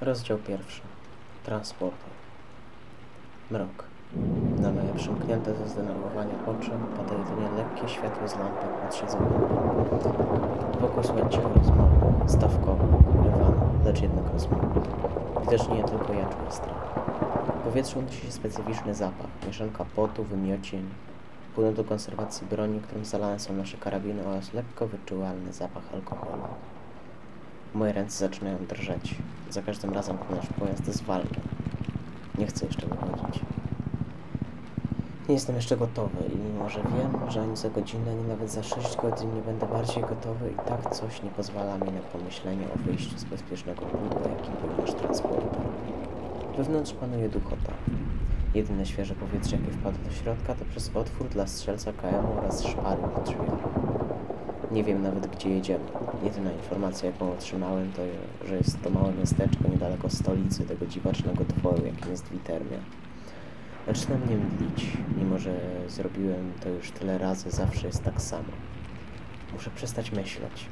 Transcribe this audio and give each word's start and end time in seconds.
Rozdział 0.00 0.38
pierwszy. 0.38 0.82
Transporter. 1.44 2.10
Mrok. 3.50 3.84
Na 4.58 4.70
moje 4.70 4.94
przymknięte 4.96 5.54
ze 5.54 5.68
zdenerwowania 5.68 6.34
oczy 6.46 6.70
pada 6.96 7.14
jedynie 7.14 7.48
lekkie 7.56 7.88
światło 7.88 8.28
z 8.28 8.36
lampy 8.36 8.66
nad 8.84 8.94
siedzeniem. 8.96 9.32
Wokół 10.80 11.02
słychać 11.04 11.32
cicho 11.32 11.48
rozmowy, 11.56 11.96
stawkowe, 12.26 12.84
ukrywane, 13.10 13.84
lecz 13.84 14.02
jednak 14.02 14.32
rozmowy. 14.32 14.80
Widocznie 15.40 15.76
nie 15.76 15.84
tylko 15.84 16.12
ja 16.12 16.24
czuję 16.24 16.50
strach. 16.50 16.94
W 17.60 17.64
powietrzu 17.64 17.98
unosi 17.98 18.26
się 18.26 18.32
specyficzny 18.32 18.94
zapach, 18.94 19.30
mieszanka 19.46 19.84
potu, 19.96 20.24
wymiocień, 20.24 20.88
płynu 21.54 21.72
do 21.72 21.84
konserwacji 21.84 22.46
broni, 22.46 22.80
którym 22.80 23.04
zalane 23.04 23.38
są 23.38 23.52
nasze 23.52 23.76
karabiny 23.76 24.26
oraz 24.26 24.52
lekko 24.52 24.86
wyczuwalny 24.86 25.52
zapach 25.52 25.94
alkoholu. 25.94 26.42
Moje 27.76 27.92
ręce 27.92 28.18
zaczynają 28.18 28.58
drżeć. 28.68 29.14
Za 29.50 29.62
każdym 29.62 29.92
razem, 29.94 30.16
gdy 30.16 30.36
nasz 30.36 30.46
pojazd 30.46 30.86
zwalnia. 30.86 31.40
Nie 32.38 32.46
chcę 32.46 32.66
jeszcze 32.66 32.86
wychodzić. 32.86 33.42
Nie 35.28 35.34
jestem 35.34 35.56
jeszcze 35.56 35.76
gotowy 35.76 36.24
i 36.34 36.36
mimo, 36.36 36.68
że 36.68 36.80
wiem, 36.82 37.30
że 37.30 37.42
ani 37.42 37.56
za 37.56 37.70
godzinę, 37.70 38.10
ani 38.10 38.22
nawet 38.22 38.50
za 38.50 38.62
6 38.62 38.96
godzin 38.96 39.34
nie 39.34 39.42
będę 39.42 39.66
bardziej 39.66 40.02
gotowy, 40.02 40.50
i 40.50 40.68
tak 40.68 40.94
coś 40.94 41.22
nie 41.22 41.30
pozwala 41.30 41.78
mi 41.78 41.92
na 41.92 42.00
pomyślenie 42.12 42.66
o 42.74 42.78
wyjściu 42.78 43.18
z 43.18 43.24
bezpiecznego 43.24 43.82
pudła, 43.82 44.20
jakim 44.20 44.54
był 44.54 44.84
nasz. 44.84 45.22
Wewnątrz 46.56 46.92
panuje 46.92 47.28
duchota. 47.28 47.72
Jedyne 48.54 48.86
świeże 48.86 49.14
powietrze, 49.14 49.56
jakie 49.56 49.70
wpada 49.70 49.98
do 49.98 50.10
środka, 50.10 50.54
to 50.54 50.64
przez 50.64 50.96
otwór 50.96 51.28
dla 51.28 51.46
strzelca 51.46 51.92
KM 51.92 52.26
oraz 52.38 52.64
szpary 52.64 53.02
na 53.02 53.22
drzwiach. 53.22 54.05
Nie 54.70 54.84
wiem 54.84 55.02
nawet, 55.02 55.26
gdzie 55.26 55.50
jedziemy. 55.50 55.84
Jedyna 56.24 56.52
informacja, 56.52 57.10
jaką 57.10 57.32
otrzymałem, 57.32 57.92
to, 57.92 58.02
że 58.48 58.56
jest 58.56 58.82
to 58.82 58.90
małe 58.90 59.12
miasteczko 59.12 59.68
niedaleko 59.70 60.10
stolicy 60.10 60.64
tego 60.64 60.86
dziwacznego 60.86 61.44
tworu, 61.44 61.86
jakim 61.86 62.10
jest 62.10 62.30
Witermia. 62.30 62.78
Zaczynam 63.86 64.20
mnie 64.20 64.36
mdlić, 64.36 64.96
mimo 65.16 65.38
że 65.38 65.60
zrobiłem 65.88 66.52
to 66.62 66.68
już 66.68 66.90
tyle 66.90 67.18
razy, 67.18 67.50
zawsze 67.50 67.86
jest 67.86 68.04
tak 68.04 68.22
samo. 68.22 68.48
Muszę 69.52 69.70
przestać 69.70 70.12
myśleć. 70.12 70.66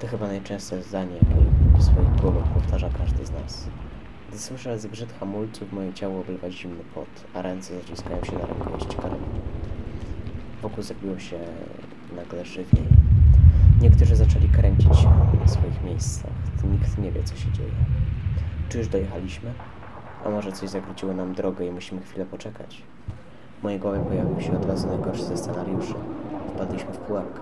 To 0.00 0.06
chyba 0.06 0.26
najczęstsze 0.26 0.82
zdanie, 0.82 1.14
jakie 1.14 1.34
w 1.78 1.82
swoich 1.82 2.20
głowach 2.20 2.48
powtarza 2.54 2.90
każdy 2.98 3.26
z 3.26 3.30
nas. 3.30 3.66
Gdy 4.28 4.38
słyszę 4.38 4.78
zgrzyt 4.78 5.12
hamulców, 5.20 5.72
moje 5.72 5.92
ciało 5.92 6.20
oblewa 6.20 6.50
zimny 6.50 6.84
pot, 6.94 7.08
a 7.34 7.42
ręce 7.42 7.74
zaciskają 7.80 8.24
się 8.24 8.32
na 8.32 8.46
rękojeść 8.46 8.96
karabinu. 8.96 9.40
Wokół 10.62 10.82
zrobiło 10.82 11.18
się 11.18 11.38
nagle 12.16 12.44
żywiej. 12.44 12.97
Niektórzy 13.80 14.16
zaczęli 14.16 14.48
kręcić 14.48 14.96
się 14.96 15.10
na 15.40 15.48
swoich 15.48 15.84
miejscach. 15.84 16.30
Nikt 16.72 16.98
nie 16.98 17.12
wie, 17.12 17.22
co 17.24 17.36
się 17.36 17.52
dzieje. 17.52 17.70
Czy 18.68 18.78
już 18.78 18.88
dojechaliśmy? 18.88 19.50
A 20.26 20.30
może 20.30 20.52
coś 20.52 20.68
zawróciło 20.68 21.14
nam 21.14 21.34
drogę 21.34 21.66
i 21.66 21.70
musimy 21.70 22.00
chwilę 22.00 22.26
poczekać? 22.26 22.82
W 23.60 23.62
mojej 23.62 23.78
głowie 23.78 23.98
pojawił 23.98 24.40
się 24.40 24.56
od 24.56 24.66
razu 24.66 24.88
najgorszy 24.88 25.24
ze 25.24 25.36
scenariuszy. 25.36 25.94
Wpadliśmy 26.54 26.92
w 26.92 26.98
pułapkę. 26.98 27.40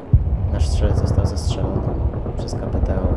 Nasz 0.52 0.68
strzelec 0.68 0.98
został 0.98 1.26
zastrzelony 1.26 1.80
przez 2.38 2.54
KPTO, 2.54 3.14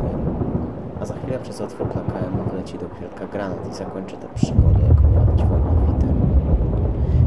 a 1.00 1.04
za 1.04 1.14
chwilę 1.14 1.38
przez 1.38 1.60
otwór 1.60 1.88
dla 1.88 2.02
KM 2.02 2.50
wleci 2.50 2.78
do 2.78 2.86
środka 2.98 3.26
granat 3.26 3.70
i 3.72 3.74
zakończy 3.74 4.16
tę 4.16 4.26
przygodę, 4.34 4.80
jaką 4.88 5.10
miała 5.10 5.26
być 5.26 5.44
wojna 5.44 5.70
w 5.70 5.92
Witermii. 5.92 6.30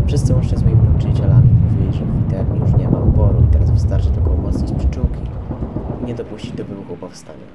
Wszyscy 0.07 0.33
łącznie 0.33 0.57
z 0.57 0.63
moimi 0.63 0.83
nauczycielami 0.83 1.49
mówili, 1.49 1.93
że 1.93 2.05
w 2.05 2.23
Witermii 2.23 2.61
już 2.61 2.73
nie 2.73 2.89
ma 2.89 2.97
oboru 2.97 3.43
i 3.43 3.47
teraz 3.47 3.71
wystarczy 3.71 4.11
tylko 4.11 4.29
umocnić 4.31 4.71
przyczółki 4.71 5.32
nie 6.03 6.15
dopuścić 6.15 6.51
do 6.51 6.65
wybuchu 6.65 6.97
powstania. 6.97 7.47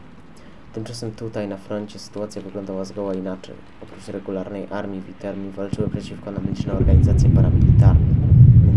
Tymczasem 0.72 1.12
tutaj 1.12 1.48
na 1.48 1.56
froncie 1.56 1.98
sytuacja 1.98 2.42
wyglądała 2.42 2.84
zgoła 2.84 3.14
inaczej. 3.14 3.54
Oprócz 3.82 4.08
regularnej 4.08 4.66
armii 4.70 5.00
Witermii 5.00 5.50
walczyły 5.50 5.88
przeciwko 5.88 6.30
nam 6.30 6.46
liczne 6.46 6.72
organizacje 6.72 7.30
paramilitarne, 7.30 8.14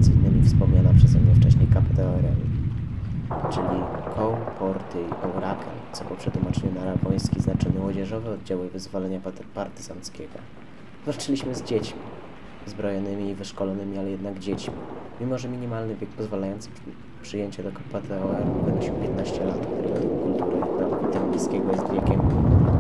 innymi 0.07 0.45
wspomniana 0.45 0.89
przeze 0.97 1.19
mnie 1.19 1.35
wcześniej 1.35 1.67
KPTORM, 1.67 2.41
czyli 3.51 3.81
Koł, 4.15 4.35
Porty 4.59 5.01
i 5.01 5.25
Ouraken, 5.25 5.73
co 5.93 6.05
po 6.05 6.15
przetłumaczeniu 6.15 6.73
na 6.75 6.81
araboński 6.81 7.41
znaczy 7.41 7.69
młodzieżowe 7.69 8.31
oddziały 8.31 8.69
wyzwolenia 8.69 9.19
party- 9.19 9.43
partyzanckiego. 9.55 10.33
Walczyliśmy 11.05 11.55
z 11.55 11.63
dziećmi, 11.63 11.99
zbrojonymi 12.65 13.29
i 13.29 13.35
wyszkolonymi, 13.35 13.97
ale 13.97 14.09
jednak 14.09 14.39
dziećmi. 14.39 14.73
Mimo, 15.21 15.37
że 15.37 15.49
minimalny 15.49 15.95
wiek 15.95 16.09
pozwalający 16.09 16.69
przy, 16.69 16.81
przyjęcie 17.21 17.63
do 17.63 17.71
KPTOR 17.71 18.35
wynosił 18.65 18.93
15 18.93 19.45
lat, 19.45 19.57
który 19.57 19.93
według 19.93 20.23
kultury 20.23 20.57
brytyjskiego 21.11 21.71
jest 21.71 21.91
wiekiem 21.93 22.21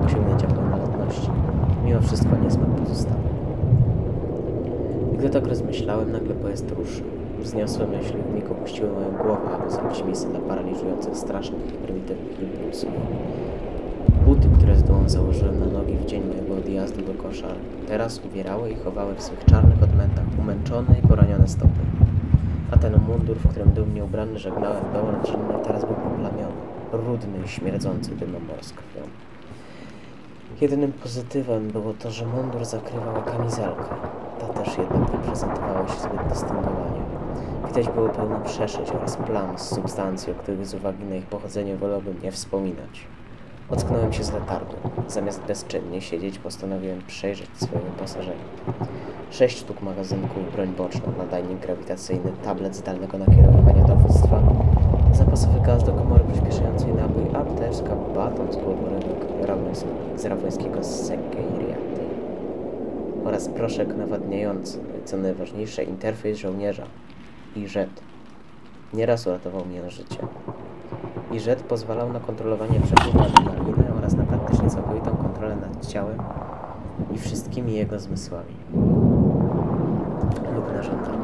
osiągnięcia 0.05 0.47
pełnoletności. 0.47 1.29
Mimo 1.85 2.01
wszystko 2.01 2.29
niesmak 2.43 2.69
pozostawał. 2.69 3.21
I 5.13 5.17
gdy 5.17 5.29
tak 5.29 5.47
rozmyślałem, 5.47 6.11
nagle 6.11 6.35
pojazd 6.35 6.71
ruszył. 6.71 7.05
Wzniosłe 7.39 7.87
myśli 7.87 8.21
w 8.21 8.35
mig 8.35 8.51
opuściły 8.51 8.89
moją 8.89 9.11
głowę, 9.11 9.49
aby 9.59 9.71
zamknąć 9.71 10.03
miejsce 10.03 10.29
dla 10.29 10.39
paraliżujących, 10.39 11.17
strasznych 11.17 11.61
prymitywnych 11.61 12.39
impulsów. 12.39 12.89
Buty, 14.25 14.47
które 14.57 14.75
z 14.75 14.83
dołu 14.83 15.03
założyłem 15.07 15.59
na 15.59 15.65
nogi 15.65 15.93
w 15.93 16.05
dzień 16.05 16.23
mojego 16.27 16.55
odjazdu 16.55 17.01
do 17.01 17.13
koszar, 17.13 17.55
teraz 17.87 18.21
uwierały 18.25 18.71
i 18.71 18.75
chowały 18.75 19.15
w 19.15 19.23
swych 19.23 19.45
czarnych 19.45 19.83
odmętach 19.83 20.25
umęczone 20.39 20.95
i 21.03 21.07
poranione 21.07 21.47
stopy. 21.47 21.90
A 22.71 22.77
ten 22.77 22.99
mundur, 23.07 23.37
w 23.37 23.49
którym 23.49 23.71
dumnie 23.71 24.03
ubrany 24.03 24.39
żegnałem 24.39 24.83
dom 24.93 25.09
rodzinny, 25.09 25.53
teraz 25.63 25.85
był 25.85 25.95
poplamiony, 25.95 26.53
brudny 26.91 27.45
i 27.45 27.47
śmierdzący 27.47 28.15
dymomor 28.15 28.63
z 28.63 28.73
krwią. 28.73 29.01
Jedynym 30.61 30.91
pozytywem 30.91 31.67
było 31.67 31.93
to, 31.93 32.11
że 32.11 32.25
mundur 32.25 32.65
zakrywał 32.65 33.23
kamizelkę. 33.23 33.95
Ta 34.39 34.47
też 34.47 34.77
jednak 34.77 35.13
nie 35.13 35.19
prezentowała 35.19 35.87
się 35.87 35.99
zbyt 35.99 36.27
dystyngowanie. 36.29 37.01
Widać 37.67 37.89
było 37.89 38.09
pełno 38.09 38.39
przeszyć 38.39 38.91
oraz 38.91 39.17
plam 39.17 39.57
z 39.57 39.61
substancji, 39.61 40.31
o 40.31 40.35
których 40.35 40.65
z 40.65 40.73
uwagi 40.73 41.03
na 41.03 41.15
ich 41.15 41.25
pochodzenie 41.25 41.75
wolałbym 41.75 42.21
nie 42.23 42.31
wspominać. 42.31 43.07
Ocknąłem 43.71 44.13
się 44.13 44.23
z 44.23 44.33
letargu. 44.33 44.75
Zamiast 45.07 45.41
bezczynnie 45.41 46.01
siedzieć, 46.01 46.39
postanowiłem 46.39 47.01
przejrzeć 47.07 47.49
swoje 47.55 47.81
wyposażenie. 47.81 48.43
Sześć 49.31 49.57
sztuk 49.57 49.81
magazynków, 49.81 50.51
broń 50.51 50.73
boczną, 50.77 51.13
nadajnik 51.17 51.59
grawitacyjny, 51.59 52.31
tablet 52.43 52.75
zdalnego 52.75 53.17
nakierowywania 53.17 53.83
dowództwa, 53.83 54.41
zapasowy 55.13 55.61
gaz 55.61 55.83
do 55.83 55.93
komory 55.93 56.23
przyspieszającej 56.31 56.93
nabój, 56.93 57.23
apteczka, 57.35 57.95
baton 58.15 58.53
z 58.53 58.55
rawońs- 59.45 59.85
z 60.15 60.25
rawońskiego 60.25 60.83
Sekkeiriaty 60.83 62.01
oraz 63.25 63.47
proszek 63.47 63.97
nawadniający, 63.97 64.79
co 65.05 65.17
najważniejsze, 65.17 65.83
interfejs 65.83 66.37
żołnierza, 66.37 66.83
IZ. 67.55 67.73
Nieraz 68.93 69.27
uratował 69.27 69.65
mi 69.65 69.91
życie. 69.91 70.17
IZ 71.33 71.63
pozwalał 71.67 72.13
na 72.13 72.19
kontrolowanie 72.19 72.79
przepływu 72.79 73.19
adrenaliny 73.19 73.93
oraz 73.97 74.13
na 74.13 74.23
praktycznie 74.23 74.69
całkowitą 74.69 75.17
kontrolę 75.17 75.55
nad 75.55 75.87
ciałem 75.87 76.17
i 77.11 77.17
wszystkimi 77.17 77.73
jego 77.73 77.99
zmysłami. 77.99 78.55
Lub 80.55 80.73
na 80.75 80.83
żądanie. 80.83 81.17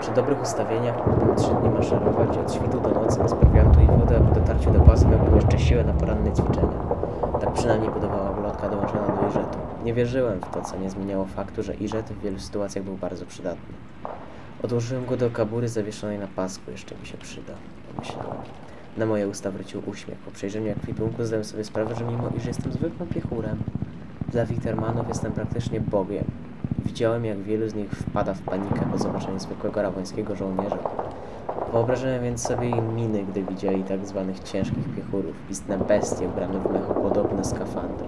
Przy 0.00 0.10
dobrych 0.10 0.42
ustawieniach 0.42 1.06
mógłbym 1.06 1.36
trzy 1.36 1.50
dni 1.50 1.70
maszerować 1.70 2.38
od 2.38 2.54
świtu 2.54 2.80
do 2.80 2.88
nocy 2.88 3.22
bez 3.22 3.34
prowiantu 3.34 3.80
i 3.80 3.86
wody, 3.86 4.16
a 4.16 4.20
po 4.20 4.34
dotarciu 4.34 4.70
do 4.70 4.80
bazy 4.80 5.06
miałbym 5.06 5.36
jeszcze 5.36 5.58
siłę 5.58 5.84
na 5.84 5.92
poranne 5.92 6.32
ćwiczenia. 6.32 6.78
Tak 7.40 7.52
przynajmniej 7.52 7.90
budowała 7.90 8.30
ulotka 8.30 8.68
dołączona 8.68 9.06
do 9.06 9.28
Iżetu. 9.28 9.58
Nie 9.84 9.94
wierzyłem 9.94 10.40
w 10.40 10.54
to, 10.54 10.62
co 10.62 10.78
nie 10.78 10.90
zmieniało 10.90 11.24
faktu, 11.24 11.62
że 11.62 11.74
Iżet 11.74 12.06
w 12.06 12.20
wielu 12.20 12.38
sytuacjach 12.38 12.84
był 12.84 12.96
bardzo 12.96 13.26
przydatny. 13.26 13.74
Odłożyłem 14.62 15.06
go 15.06 15.16
do 15.16 15.30
kabury 15.30 15.68
zawieszonej 15.68 16.18
na 16.18 16.26
pasku, 16.26 16.70
jeszcze 16.70 16.94
mi 16.94 17.06
się 17.06 17.18
przyda, 17.18 17.52
Na 18.96 19.06
moje 19.06 19.28
usta 19.28 19.50
wrócił 19.50 19.82
uśmiech. 19.86 20.18
Po 20.18 20.30
przejrzeniu 20.30 20.72
ekwipunku 20.72 21.24
zdałem 21.24 21.44
sobie 21.44 21.64
sprawę, 21.64 21.94
że 21.94 22.04
mimo 22.04 22.28
iż 22.36 22.46
jestem 22.46 22.72
zwykłym 22.72 23.08
piechurem, 23.08 23.58
dla 24.28 24.46
Wittermanów 24.46 25.08
jestem 25.08 25.32
praktycznie 25.32 25.80
bogiem. 25.80 26.24
Widziałem, 26.86 27.24
jak 27.24 27.42
wielu 27.42 27.68
z 27.68 27.74
nich 27.74 27.90
wpada 27.90 28.34
w 28.34 28.42
panikę 28.42 28.80
po 28.92 28.98
zobaczeniu 28.98 29.38
zwykłego 29.38 29.82
rawońskiego 29.82 30.36
żołnierza. 30.36 30.78
Wyobrażałem 31.72 32.22
więc 32.22 32.42
sobie 32.42 32.68
ich 32.68 32.82
miny, 32.94 33.24
gdy 33.24 33.42
widzieli 33.42 33.84
tak 33.84 34.06
zwanych 34.06 34.40
ciężkich 34.40 34.94
piechurów, 34.96 35.34
istne 35.50 35.78
bestie 35.78 36.28
ubrane 36.28 36.60
w 36.60 36.72
mechopodobne 36.72 37.44
skafandry, 37.44 38.06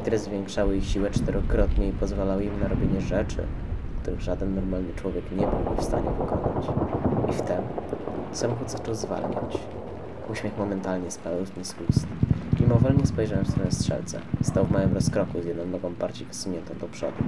które 0.00 0.18
zwiększały 0.18 0.76
ich 0.76 0.84
siłę 0.84 1.10
czterokrotnie 1.10 1.88
i 1.88 1.92
pozwalały 1.92 2.44
im 2.44 2.60
na 2.60 2.68
robienie 2.68 3.00
rzeczy, 3.00 3.42
których 4.02 4.20
żaden 4.20 4.54
normalny 4.54 4.94
człowiek 4.96 5.24
nie 5.32 5.46
byłby 5.46 5.80
w 5.80 5.84
stanie 5.84 6.10
wykonać. 6.10 6.66
I 7.30 7.32
wtem 7.32 7.62
samochód 8.32 8.70
zaczął 8.70 8.94
zwalniać. 8.94 9.58
Uśmiech 10.30 10.58
momentalnie 10.58 11.10
spadł 11.10 11.36
mi 11.56 11.64
z 11.64 11.74
ust. 11.88 12.06
Mimowolnie 12.60 13.06
spojrzałem 13.06 13.44
w 13.44 13.50
stronę 13.50 13.70
strzelca. 13.70 14.18
Stał 14.42 14.64
w 14.66 14.70
małym 14.70 14.94
rozkroku 14.94 15.42
z 15.42 15.44
jedną 15.44 15.66
nogą 15.66 15.94
bardziej 15.94 16.26
wysuniętą 16.26 16.74
do 16.80 16.88
przodu. 16.88 17.24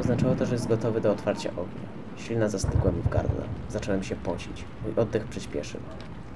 Oznaczało 0.00 0.34
to, 0.34 0.46
że 0.46 0.52
jest 0.54 0.68
gotowy 0.68 1.00
do 1.00 1.12
otwarcia 1.12 1.50
ognia. 1.50 1.88
Ślina 2.16 2.48
zastygła 2.48 2.92
mi 2.92 3.02
w 3.02 3.08
gardle. 3.08 3.44
Zacząłem 3.70 4.02
się 4.02 4.16
pocić. 4.16 4.64
Mój 4.82 4.92
oddech 4.96 5.24
przyspieszył. 5.24 5.80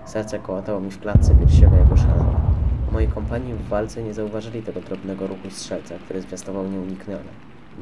Serce 0.07 0.39
kołatało 0.39 0.81
mi 0.81 0.91
w 0.91 1.01
klatce 1.01 1.35
piersiowej 1.35 1.79
jak 1.79 1.93
oszalałe. 1.93 2.35
Moi 2.93 3.09
kompanii 3.09 3.55
w 3.55 3.69
walce 3.69 4.03
nie 4.03 4.15
zauważyli 4.15 4.63
tego 4.63 4.81
drobnego 4.81 5.27
ruchu 5.27 5.51
strzelca, 5.51 5.95
który 6.05 6.21
zwiastował 6.21 6.65
nieuniknione. 6.65 7.31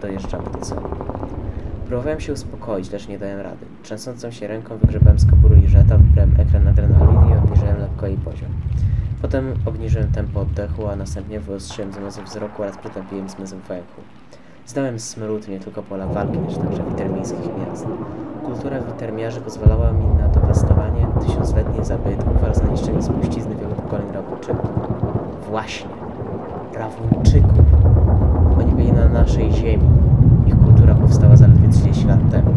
Dojeżdżamy 0.00 0.50
do 0.50 0.58
celu. 0.58 0.88
Próbowałem 1.88 2.20
się 2.20 2.32
uspokoić, 2.32 2.90
lecz 2.90 3.08
nie 3.08 3.19
dałem 3.19 3.40
rady. 3.40 3.66
Trzęsącą 3.82 4.31
się 4.31 4.46
ręką 4.46 4.76
wygrzebałem 4.76 5.19
z 5.19 5.31
kabury 5.31 5.56
i 5.56 5.69
żeta, 5.69 5.98
wybrałem 5.98 6.34
ekran 6.40 6.69
adrenaliny 6.69 7.34
i 7.34 7.38
obniżyłem 7.38 7.78
lekko 7.78 8.06
jej 8.06 8.16
poziom. 8.16 8.48
Potem 9.22 9.54
obniżyłem 9.66 10.08
tempo 10.08 10.40
oddechu, 10.40 10.88
a 10.88 10.96
następnie 10.96 11.40
wyostrzyłem 11.40 11.92
zmysł 11.92 12.22
wzroku 12.22 12.62
oraz 12.62 12.78
przytępiłem 12.78 13.28
zmysł 13.28 13.56
węchu. 13.69 14.00
Znałem 14.66 14.98
smród 15.00 15.48
nie 15.48 15.60
tylko 15.60 15.82
pola 15.82 16.06
walki, 16.06 16.38
lecz 16.48 16.58
także 16.58 16.82
witermińskich 16.90 17.50
miast. 17.69 17.86
Kultura 18.44 18.81
witermiarzy 18.81 19.40
pozwalała 19.40 19.92
mi 19.92 20.06
na 20.06 20.28
dewastowanie 20.28 21.06
tysiącletnich 21.26 21.84
zabytków 21.84 22.44
oraz 22.44 22.62
na 22.62 22.69
niszczenie 22.69 23.02
spuścizny 23.02 23.54
wielu 23.54 23.75
pokoleń 23.75 24.06
Rawończyków. 24.12 24.70
Właśnie, 25.50 25.90
Rawończyków. 26.75 27.64
Oni 28.60 28.72
byli 28.72 28.92
na 28.92 29.08
naszej 29.08 29.52
ziemi. 29.52 29.88
Ich 30.46 30.58
kultura 30.58 30.94
powstała 30.94 31.36
zaledwie 31.36 31.53
30 31.74 32.06
lat 32.06 32.30
temu. 32.30 32.54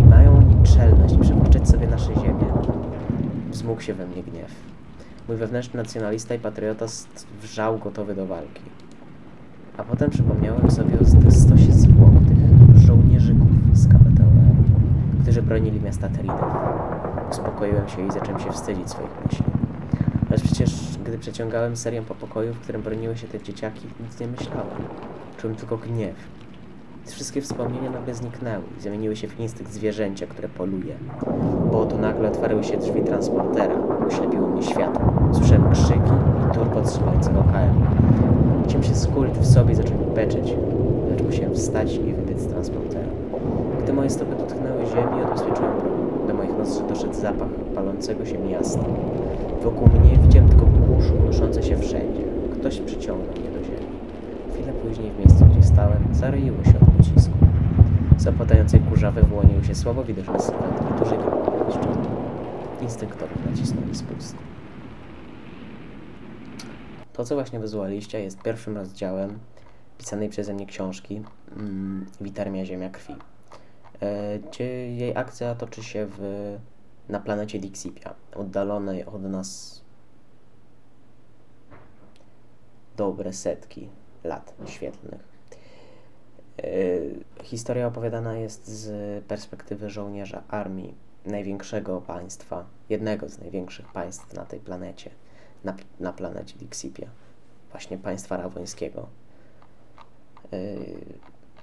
I 0.00 0.04
mają 0.04 0.36
oni 0.36 0.62
czelność 0.62 1.16
przywłaszczać 1.16 1.68
sobie 1.68 1.86
nasze 1.86 2.14
ziemię. 2.14 2.46
Wzmógł 3.50 3.80
się 3.80 3.94
we 3.94 4.06
mnie 4.06 4.22
gniew. 4.22 4.50
Mój 5.28 5.36
wewnętrzny 5.36 5.76
nacjonalista 5.76 6.34
i 6.34 6.38
patriota 6.38 6.86
wrzał 7.42 7.78
gotowy 7.78 8.14
do 8.14 8.26
walki. 8.26 8.62
A 9.76 9.84
potem 9.84 10.10
przypomniałem 10.10 10.70
sobie 10.70 10.94
o 10.94 11.20
tych 11.22 11.32
stosie 11.32 11.72
zwłok, 11.72 12.12
tych 12.28 12.76
żołnierzyków 12.86 13.48
z 13.72 13.88
KPTOR, 13.88 14.26
którzy 15.22 15.42
bronili 15.42 15.80
miasta 15.80 16.08
Teridew. 16.08 16.44
Uspokoiłem 17.30 17.88
się 17.88 18.06
i 18.06 18.12
zacząłem 18.12 18.40
się 18.40 18.52
wstydzić 18.52 18.90
swoich 18.90 19.24
myśli. 19.26 19.44
Lecz 20.30 20.42
przecież, 20.42 20.98
gdy 21.04 21.18
przeciągałem 21.18 21.76
serię 21.76 22.02
po 22.02 22.14
pokoju, 22.14 22.54
w 22.54 22.60
którym 22.60 22.82
broniły 22.82 23.16
się 23.16 23.28
te 23.28 23.42
dzieciaki, 23.42 23.86
nic 24.00 24.20
nie 24.20 24.26
myślałem. 24.26 24.82
Czułem 25.36 25.56
tylko 25.56 25.76
gniew. 25.76 26.14
Wszystkie 27.06 27.40
wspomnienia 27.40 27.90
nagle 27.90 28.14
zniknęły 28.14 28.64
i 28.78 28.80
zamieniły 28.80 29.16
się 29.16 29.28
w 29.28 29.40
instynkt 29.40 29.72
zwierzęcia, 29.72 30.26
które 30.26 30.48
poluje. 30.48 30.94
Bo 31.72 31.80
oto 31.80 31.98
nagle 31.98 32.28
otwarły 32.28 32.64
się 32.64 32.76
drzwi 32.76 33.02
transportera, 33.02 33.74
oślepiło 34.08 34.48
mnie 34.48 34.62
światło. 34.62 35.12
Słyszałem 35.32 35.72
krzyki 35.72 36.12
i 36.50 36.54
turkot 36.54 36.92
trzymającego 36.92 37.42
KM. 37.42 37.84
Chciałem 38.64 38.82
się 38.82 38.94
skulić 38.94 39.34
w 39.34 39.46
sobie 39.46 39.72
i 39.72 39.76
zacząć 39.76 40.00
beczeć, 40.14 40.56
lecz 41.10 41.22
musiałem 41.22 41.54
wstać 41.54 41.94
i 41.94 42.12
wybiec 42.12 42.40
z 42.40 42.46
transportera. 42.46 43.08
Gdy 43.82 43.92
moje 43.92 44.10
stopy 44.10 44.36
dotknęły 44.36 44.86
ziemi, 44.86 45.22
odbezpieczyłem. 45.24 45.72
Do 46.28 46.34
moich 46.34 46.58
nozdrzy 46.58 46.82
doszedł 46.88 47.14
zapach 47.14 47.48
palącego 47.74 48.26
się 48.26 48.38
miasta. 48.38 48.84
Wokół 49.62 49.88
mnie 49.88 50.16
widziałem 50.22 50.48
tylko 50.48 50.64
kurz 50.66 51.10
unoszące 51.10 51.62
się 51.62 51.76
wszędzie. 51.76 52.22
Ktoś 52.60 52.80
przyciągnął 52.80 53.28
mnie 53.28 53.50
do 53.50 53.64
ziemi. 53.64 53.86
Chwilę 54.52 54.72
później 54.72 55.10
w 55.10 55.18
miejscu, 55.18 55.44
gdzie 55.52 55.62
stałem, 55.62 56.02
zaroiło 56.12 56.64
się 56.64 56.93
pocisku. 57.14 57.38
Z 58.16 58.26
opadającej 58.26 58.80
kurzawy 58.80 59.22
wyłoniły 59.22 59.64
się 59.64 59.74
słabo 59.74 60.04
widoczne 60.04 60.40
sylwetki 60.40 60.84
dużej 60.98 61.18
grupy 61.18 61.50
mężczyzn. 61.50 62.00
Instynktownie 62.80 63.50
nacisnąłem 63.50 63.94
spust. 63.94 64.36
To, 67.12 67.24
co 67.24 67.34
właśnie 67.34 67.60
wysłuchaliście, 67.60 68.20
jest 68.20 68.42
pierwszym 68.42 68.76
rozdziałem 68.76 69.38
pisanej 69.98 70.28
przeze 70.28 70.54
mnie 70.54 70.66
książki 70.66 71.22
mm, 71.56 72.06
Witarmia 72.20 72.64
Ziemia 72.64 72.90
Krwi. 72.90 73.14
E, 74.00 74.38
gdzie 74.38 74.94
jej 74.96 75.16
akcja 75.16 75.54
toczy 75.54 75.82
się 75.82 76.06
w, 76.10 76.18
na 77.08 77.20
planecie 77.20 77.58
Dixipia, 77.58 78.14
oddalonej 78.36 79.04
od 79.04 79.22
nas 79.22 79.80
dobre 82.96 83.32
setki 83.32 83.88
lat 84.24 84.54
świetlnych. 84.66 85.33
E, 86.58 86.64
historia 87.42 87.86
opowiadana 87.86 88.36
jest 88.36 88.68
z 88.68 89.24
perspektywy 89.24 89.90
żołnierza 89.90 90.42
armii 90.48 90.94
największego 91.26 92.00
państwa, 92.00 92.66
jednego 92.88 93.28
z 93.28 93.38
największych 93.38 93.92
państw 93.92 94.34
na 94.34 94.44
tej 94.44 94.60
planecie, 94.60 95.10
na, 95.64 95.76
na 96.00 96.12
planecie 96.12 96.58
Dixipia, 96.58 97.06
właśnie 97.70 97.98
państwa 97.98 98.36
rawońskiego. 98.36 99.06
Yy, 100.52 100.58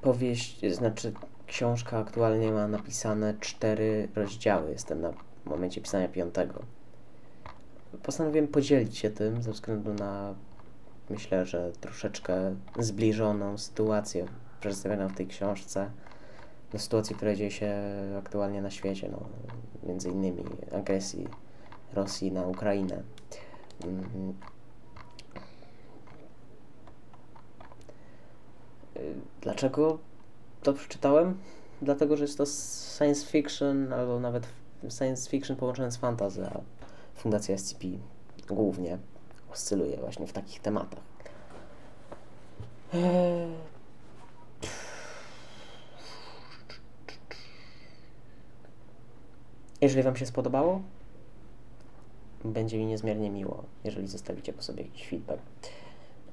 powieść, 0.01 0.73
znaczy 0.73 1.13
książka 1.47 1.97
aktualnie 1.97 2.51
ma 2.51 2.67
napisane 2.67 3.33
cztery 3.39 4.07
rozdziały, 4.15 4.71
jestem 4.71 5.01
na 5.01 5.13
momencie 5.45 5.81
pisania 5.81 6.07
piątego. 6.07 6.61
Postanowiłem 8.03 8.47
podzielić 8.47 8.97
się 8.97 9.09
tym 9.09 9.43
ze 9.43 9.51
względu 9.51 9.93
na, 9.93 10.35
myślę, 11.09 11.45
że 11.45 11.71
troszeczkę 11.71 12.55
zbliżoną 12.79 13.57
sytuację 13.57 14.25
przedstawioną 14.61 15.07
w 15.07 15.15
tej 15.15 15.27
książce 15.27 15.91
do 16.71 16.79
sytuacji, 16.79 17.15
która 17.15 17.35
dzieje 17.35 17.51
się 17.51 17.73
aktualnie 18.19 18.61
na 18.61 18.71
świecie, 18.71 19.09
no, 19.11 19.19
między 19.83 20.09
innymi 20.09 20.43
agresji 20.75 21.27
Rosji 21.93 22.31
na 22.31 22.45
Ukrainę. 22.45 23.03
Y, 28.95 28.99
Dlaczego 29.41 29.99
to 30.63 30.73
przeczytałem? 30.73 31.37
Dlatego, 31.81 32.17
że 32.17 32.23
jest 32.23 32.37
to 32.37 32.45
science 32.97 33.25
fiction, 33.25 33.93
albo 33.93 34.19
nawet 34.19 34.47
science 34.89 35.29
fiction 35.29 35.57
połączone 35.57 35.91
z 35.91 35.97
fantasy, 35.97 36.45
a 36.45 36.61
Fundacja 37.15 37.57
SCP 37.57 37.87
głównie 38.47 38.97
oscyluje 39.51 39.97
właśnie 39.97 40.27
w 40.27 40.33
takich 40.33 40.61
tematach. 40.61 40.99
Eee, 42.93 43.51
Jeżeli 49.81 50.03
Wam 50.03 50.15
się 50.15 50.25
spodobało, 50.25 50.81
będzie 52.45 52.77
mi 52.77 52.85
niezmiernie 52.85 53.29
miło, 53.29 53.63
jeżeli 53.83 54.07
zostawicie 54.07 54.53
po 54.53 54.61
sobie 54.61 54.83
jakiś 54.83 55.07
feedback. 55.07 55.39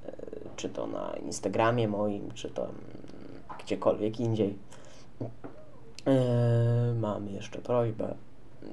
E, 0.06 0.12
Czy 0.56 0.68
to 0.68 0.86
na 0.86 1.16
Instagramie 1.26 1.88
moim, 1.88 2.30
czy 2.32 2.50
to 2.50 2.68
gdziekolwiek 3.58 4.20
indziej. 4.20 4.58
E, 6.06 6.94
Mam 7.00 7.28
jeszcze 7.28 7.58
prośbę. 7.58 8.14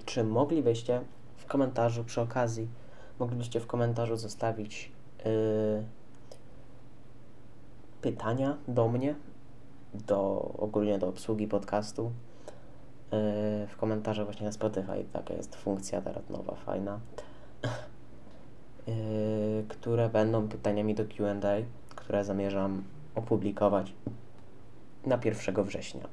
Czy 0.05 0.23
moglibyście 0.23 1.01
w 1.37 1.45
komentarzu 1.45 2.03
przy 2.03 2.21
okazji, 2.21 2.67
moglibyście 3.19 3.59
w 3.59 3.67
komentarzu 3.67 4.17
zostawić 4.17 4.91
e, 5.19 5.29
pytania 8.01 8.57
do 8.67 8.87
mnie, 8.87 9.15
do 9.93 10.51
ogólnie 10.57 10.99
do 10.99 11.07
obsługi 11.07 11.47
podcastu 11.47 12.11
w 13.67 13.73
komentarzach 13.77 14.25
właśnie 14.25 14.45
na 14.45 14.51
Spotify. 14.51 15.05
Taka 15.13 15.33
jest 15.33 15.55
funkcja 15.55 16.01
teraz 16.01 16.29
nowa, 16.29 16.55
fajna. 16.55 16.99
Yy, 18.87 19.65
które 19.67 20.09
będą 20.09 20.47
pytaniami 20.47 20.95
do 20.95 21.05
QA, 21.05 21.35
które 21.95 22.23
zamierzam 22.23 22.83
opublikować 23.15 23.93
na 25.05 25.19
1 25.25 25.63
września. 25.63 26.07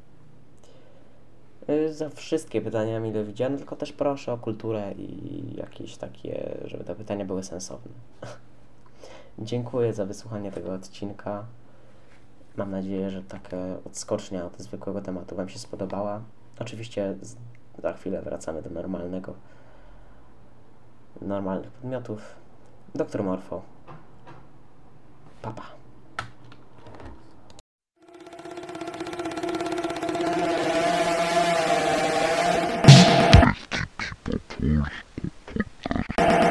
Yy, 1.69 1.95
za 1.95 2.09
wszystkie 2.09 2.61
pytania 2.61 3.01
mile 3.01 3.25
widziane, 3.25 3.57
tylko 3.59 3.77
też 3.77 3.93
proszę 3.93 4.33
o 4.33 4.39
kulturę 4.39 4.93
i 4.93 5.57
jakieś 5.57 5.97
takie, 5.97 6.59
żeby 6.65 6.85
te 6.85 6.95
pytania 6.95 7.25
były 7.25 7.43
sensowne. 7.45 7.93
Dziękuję 9.39 9.95
za 9.95 10.05
wysłuchanie 10.05 10.53
tego 10.53 10.73
odcinka. 10.73 11.45
Mam 12.57 12.71
nadzieję, 12.71 13.11
że 13.11 13.23
taka 13.23 13.57
odskocznia 13.87 14.45
od 14.45 14.59
zwykłego 14.59 15.01
tematu 15.03 15.37
Wam 15.37 15.49
się 15.49 15.59
spodobała. 15.59 16.23
Oczywiście 16.59 17.15
za 17.79 17.93
chwilę 17.93 18.23
wracamy 18.23 18.63
do 18.63 18.71
normalnego, 18.71 19.35
normalnych 21.23 21.71
podmiotów. 21.71 22.35
Doktor 22.95 23.25
Morfo. 23.25 23.63
Papa. 25.43 25.72